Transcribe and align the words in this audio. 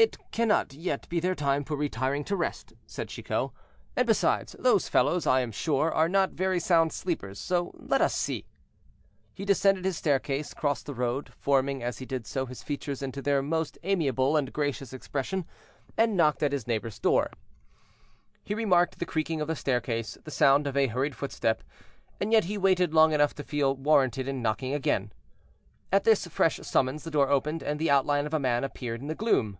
"It 0.00 0.16
cannot 0.30 0.74
yet 0.74 1.08
be 1.08 1.18
their 1.18 1.34
time 1.34 1.64
for 1.64 1.76
retiring 1.76 2.22
to 2.26 2.36
rest," 2.36 2.72
said 2.86 3.08
Chicot; 3.08 3.50
"and 3.96 4.06
besides, 4.06 4.54
those 4.56 4.88
fellows, 4.88 5.26
I 5.26 5.40
am 5.40 5.50
sure, 5.50 5.92
are 5.92 6.08
not 6.08 6.30
very 6.30 6.60
sound 6.60 6.92
sleepers; 6.92 7.36
so 7.40 7.72
let 7.74 8.00
us 8.00 8.14
see." 8.14 8.46
He 9.34 9.44
descended 9.44 9.84
his 9.84 9.96
staircase, 9.96 10.54
crossed 10.54 10.86
the 10.86 10.94
road—forming, 10.94 11.82
as 11.82 11.98
he 11.98 12.06
did 12.06 12.28
so, 12.28 12.46
his 12.46 12.62
features 12.62 13.02
into 13.02 13.20
their 13.20 13.42
most 13.42 13.76
amiable 13.82 14.36
and 14.36 14.52
gracious 14.52 14.92
expression—and 14.92 16.16
knocked 16.16 16.44
at 16.44 16.52
his 16.52 16.68
neighbor's 16.68 17.00
door. 17.00 17.32
He 18.44 18.54
remarked 18.54 19.00
the 19.00 19.04
creaking 19.04 19.40
of 19.40 19.48
the 19.48 19.56
staircase, 19.56 20.16
the 20.22 20.30
sound 20.30 20.68
of 20.68 20.76
a 20.76 20.86
hurried 20.86 21.16
footstep, 21.16 21.64
and 22.20 22.30
yet 22.32 22.44
he 22.44 22.56
waited 22.56 22.94
long 22.94 23.12
enough 23.12 23.34
to 23.34 23.42
feel 23.42 23.74
warranted 23.74 24.28
in 24.28 24.42
knocking 24.42 24.72
again. 24.74 25.12
At 25.90 26.04
this 26.04 26.24
fresh 26.28 26.60
summons 26.62 27.02
the 27.02 27.10
door 27.10 27.30
opened, 27.30 27.64
and 27.64 27.80
the 27.80 27.90
outline 27.90 28.26
of 28.26 28.32
a 28.32 28.38
man 28.38 28.62
appeared 28.62 29.00
in 29.00 29.08
the 29.08 29.16
gloom. 29.16 29.58